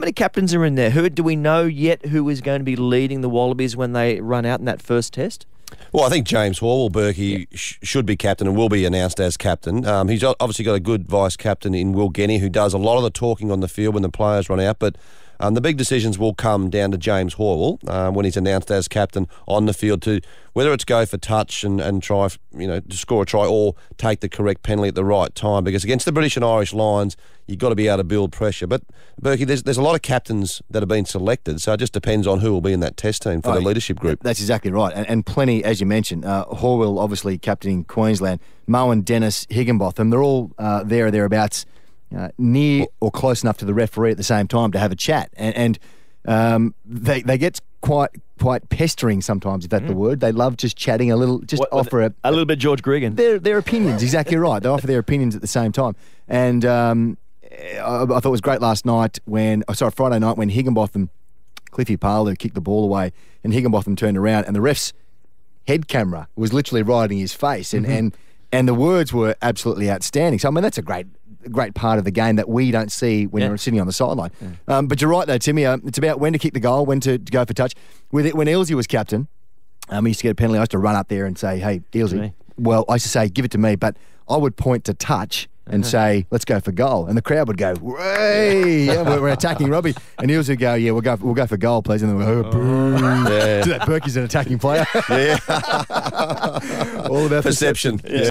many 0.00 0.12
captains 0.12 0.54
are 0.54 0.64
in 0.64 0.76
there? 0.76 0.90
Who 0.90 1.10
do 1.10 1.24
we 1.24 1.34
know 1.34 1.64
yet 1.64 2.06
who 2.06 2.28
is 2.28 2.40
going 2.40 2.60
to 2.60 2.64
be 2.64 2.76
leading 2.76 3.20
the 3.20 3.28
Wallabies 3.28 3.76
when 3.76 3.94
they 3.94 4.20
run 4.20 4.46
out 4.46 4.60
in 4.60 4.64
that 4.66 4.80
first 4.80 5.12
test? 5.12 5.44
Well, 5.90 6.04
I 6.04 6.08
think 6.08 6.24
James 6.24 6.60
Horwill 6.60 6.92
Burkey 6.92 7.40
yeah. 7.40 7.44
sh- 7.50 7.78
should 7.82 8.06
be 8.06 8.16
captain 8.16 8.46
and 8.46 8.56
will 8.56 8.68
be 8.68 8.84
announced 8.84 9.18
as 9.18 9.36
captain. 9.36 9.84
Um, 9.84 10.06
he's 10.06 10.22
obviously 10.22 10.64
got 10.64 10.74
a 10.74 10.80
good 10.80 11.08
vice 11.08 11.36
captain 11.36 11.74
in 11.74 11.94
Will 11.94 12.10
Genia, 12.10 12.38
who 12.38 12.48
does 12.48 12.74
a 12.74 12.78
lot 12.78 12.96
of 12.96 13.02
the 13.02 13.10
talking 13.10 13.50
on 13.50 13.58
the 13.58 13.66
field 13.66 13.94
when 13.94 14.04
the 14.04 14.08
players 14.08 14.48
run 14.48 14.60
out. 14.60 14.78
But 14.78 14.94
um, 15.40 15.54
the 15.54 15.60
big 15.60 15.76
decisions 15.76 16.18
will 16.18 16.34
come 16.34 16.70
down 16.70 16.90
to 16.90 16.98
James 16.98 17.36
Horwill 17.36 17.86
um, 17.88 18.14
when 18.14 18.24
he's 18.24 18.36
announced 18.36 18.70
as 18.70 18.88
captain 18.88 19.26
on 19.46 19.66
the 19.66 19.72
field 19.72 20.02
to 20.02 20.20
whether 20.52 20.72
it's 20.72 20.84
go 20.84 21.06
for 21.06 21.18
touch 21.18 21.62
and, 21.62 21.80
and 21.80 22.02
try, 22.02 22.28
you 22.52 22.66
know, 22.66 22.80
to 22.80 22.96
score 22.96 23.22
a 23.22 23.26
try 23.26 23.46
or 23.46 23.74
take 23.96 24.20
the 24.20 24.28
correct 24.28 24.64
penalty 24.64 24.88
at 24.88 24.96
the 24.96 25.04
right 25.04 25.32
time. 25.34 25.62
Because 25.62 25.84
against 25.84 26.04
the 26.04 26.10
British 26.10 26.34
and 26.34 26.44
Irish 26.44 26.72
Lions, 26.72 27.16
you've 27.46 27.60
got 27.60 27.68
to 27.68 27.76
be 27.76 27.86
able 27.86 27.98
to 27.98 28.04
build 28.04 28.32
pressure. 28.32 28.66
But, 28.66 28.82
Burkey, 29.20 29.46
there's, 29.46 29.62
there's 29.62 29.78
a 29.78 29.82
lot 29.82 29.94
of 29.94 30.02
captains 30.02 30.60
that 30.68 30.82
have 30.82 30.88
been 30.88 31.04
selected, 31.04 31.60
so 31.60 31.74
it 31.74 31.76
just 31.76 31.92
depends 31.92 32.26
on 32.26 32.40
who 32.40 32.52
will 32.52 32.60
be 32.60 32.72
in 32.72 32.80
that 32.80 32.96
test 32.96 33.22
team 33.22 33.40
for 33.40 33.50
oh, 33.50 33.54
the 33.54 33.60
leadership 33.60 34.00
group. 34.00 34.20
That's 34.22 34.40
exactly 34.40 34.72
right. 34.72 34.92
And, 34.92 35.08
and 35.08 35.24
plenty, 35.24 35.62
as 35.62 35.80
you 35.80 35.86
mentioned, 35.86 36.24
uh, 36.24 36.46
Horwill 36.46 37.00
obviously 37.00 37.38
captaining 37.38 37.84
Queensland, 37.84 38.40
Mowen 38.68 39.04
Dennis, 39.04 39.46
Higginbotham, 39.50 40.10
they're 40.10 40.22
all 40.22 40.50
uh, 40.58 40.82
there 40.82 41.06
or 41.06 41.10
thereabouts 41.12 41.66
uh, 42.16 42.28
near 42.38 42.86
or 43.00 43.10
close 43.10 43.42
enough 43.42 43.58
to 43.58 43.64
the 43.64 43.74
referee 43.74 44.10
at 44.10 44.16
the 44.16 44.22
same 44.22 44.48
time 44.48 44.72
to 44.72 44.78
have 44.78 44.92
a 44.92 44.96
chat. 44.96 45.30
And, 45.36 45.56
and 45.56 45.78
um, 46.26 46.74
they, 46.84 47.22
they 47.22 47.38
get 47.38 47.60
quite 47.80 48.10
quite 48.38 48.68
pestering 48.68 49.20
sometimes, 49.20 49.64
if 49.64 49.70
that's 49.70 49.84
mm. 49.84 49.88
the 49.88 49.94
word. 49.94 50.20
They 50.20 50.32
love 50.32 50.56
just 50.56 50.76
chatting 50.76 51.10
a 51.10 51.16
little, 51.16 51.40
just 51.40 51.60
what, 51.60 51.72
offer 51.72 52.02
a, 52.02 52.14
a 52.24 52.30
little 52.30 52.46
bit 52.46 52.58
George 52.58 52.82
Gregan. 52.82 53.16
Their, 53.16 53.38
their 53.38 53.58
opinions, 53.58 54.02
exactly 54.02 54.36
right. 54.36 54.62
They 54.62 54.68
offer 54.68 54.86
their 54.86 55.00
opinions 55.00 55.34
at 55.34 55.40
the 55.40 55.48
same 55.48 55.72
time. 55.72 55.96
And 56.28 56.64
um, 56.64 57.18
I, 57.52 58.02
I, 58.02 58.06
thought 58.06 58.26
it 58.26 58.28
was 58.28 58.40
great 58.40 58.60
last 58.60 58.86
night 58.86 59.18
when, 59.24 59.64
oh, 59.68 59.72
sorry, 59.72 59.90
Friday 59.90 60.18
night 60.18 60.36
when 60.36 60.50
Higginbotham, 60.50 61.10
Cliffy 61.70 61.96
Palu 61.96 62.34
kicked 62.36 62.54
the 62.54 62.60
ball 62.60 62.84
away 62.84 63.12
and 63.44 63.52
Higginbotham 63.52 63.96
turned 63.96 64.16
around 64.16 64.44
and 64.44 64.54
the 64.54 64.60
ref's 64.60 64.92
head 65.66 65.88
camera 65.88 66.28
was 66.34 66.52
literally 66.52 66.82
right 66.82 67.10
in 67.10 67.18
his 67.18 67.34
face. 67.34 67.74
And, 67.74 67.84
mm-hmm. 67.84 67.94
and, 67.94 68.16
and 68.52 68.68
the 68.68 68.74
words 68.74 69.12
were 69.12 69.36
absolutely 69.42 69.90
outstanding. 69.90 70.38
So, 70.38 70.48
I 70.48 70.50
mean, 70.50 70.62
that's 70.62 70.78
a 70.78 70.82
great 70.82 71.06
great 71.48 71.74
part 71.74 71.98
of 71.98 72.04
the 72.04 72.10
game 72.10 72.36
that 72.36 72.48
we 72.48 72.70
don't 72.70 72.92
see 72.92 73.26
when 73.26 73.42
yeah. 73.42 73.48
you're 73.48 73.58
sitting 73.58 73.80
on 73.80 73.86
the 73.86 73.92
sideline. 73.92 74.30
Yeah. 74.40 74.48
Um, 74.76 74.86
but 74.86 75.00
you're 75.00 75.10
right, 75.10 75.26
though, 75.26 75.38
Timmy. 75.38 75.66
Uh, 75.66 75.78
it's 75.84 75.98
about 75.98 76.20
when 76.20 76.32
to 76.32 76.38
kick 76.38 76.54
the 76.54 76.60
goal, 76.60 76.86
when 76.86 77.00
to, 77.00 77.18
to 77.18 77.32
go 77.32 77.44
for 77.44 77.54
touch. 77.54 77.74
With 78.10 78.26
it, 78.26 78.34
when 78.34 78.46
Ealesy 78.46 78.74
was 78.74 78.86
captain, 78.86 79.28
um, 79.90 80.04
he 80.04 80.10
used 80.10 80.20
to 80.20 80.24
get 80.24 80.30
a 80.30 80.34
penalty. 80.34 80.58
I 80.58 80.62
used 80.62 80.70
to 80.72 80.78
run 80.78 80.94
up 80.94 81.08
there 81.08 81.26
and 81.26 81.38
say, 81.38 81.58
"Hey, 81.58 81.80
Ealesy." 81.92 82.32
Well, 82.56 82.84
I 82.88 82.94
used 82.94 83.04
to 83.04 83.10
say, 83.10 83.28
"Give 83.28 83.44
it 83.44 83.50
to 83.52 83.58
me," 83.58 83.76
but 83.76 83.96
I 84.28 84.36
would 84.36 84.56
point 84.56 84.84
to 84.84 84.94
touch 84.94 85.48
and 85.70 85.82
uh-huh. 85.82 85.90
say, 85.90 86.26
"Let's 86.30 86.44
go 86.44 86.60
for 86.60 86.72
goal," 86.72 87.06
and 87.06 87.16
the 87.16 87.22
crowd 87.22 87.48
would 87.48 87.56
go, 87.56 87.74
"Way, 87.80 88.84
yeah, 88.84 89.02
we're, 89.02 89.20
we're, 89.20 89.28
attacking 89.28 89.68
Robbie," 89.68 89.94
and 90.18 90.30
Ealesy 90.30 90.50
would 90.50 90.58
go, 90.58 90.74
"Yeah, 90.74 90.92
we'll 90.92 91.02
go, 91.02 91.16
we'll 91.20 91.34
go 91.34 91.46
for 91.46 91.56
goal, 91.56 91.82
please," 91.82 92.02
and 92.02 92.10
then 92.10 92.18
we'll 92.18 92.42
go, 92.42 92.50
"Boo!" 92.50 92.96
Oh, 92.96 93.30
yeah. 93.30 93.64
that 93.64 93.86
Burkey's 93.86 94.16
an 94.16 94.24
attacking 94.24 94.58
player. 94.58 94.86
yeah, 95.08 95.38
all 97.08 97.26
about 97.26 97.44
perception. 97.44 97.98
perception. 97.98 98.00
Yeah. 98.04 98.20